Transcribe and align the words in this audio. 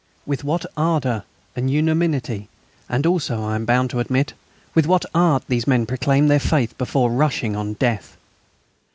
With 0.25 0.43
what 0.43 0.65
ardour 0.75 1.25
and 1.55 1.69
unanimity, 1.69 2.49
and 2.89 3.05
also, 3.05 3.43
I 3.43 3.53
am 3.53 3.65
bound 3.65 3.91
to 3.91 3.99
admit, 3.99 4.33
with 4.73 4.87
what 4.87 5.05
art, 5.13 5.43
these 5.47 5.67
men 5.67 5.85
proclaimed 5.85 6.27
their 6.27 6.39
faith 6.39 6.75
before 6.79 7.11
rushing 7.11 7.55
on 7.55 7.73
death! 7.73 8.17